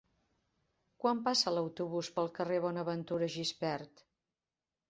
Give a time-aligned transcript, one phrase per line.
[1.03, 4.07] Quan passa l'autobús pel carrer Bonaventura Gispert?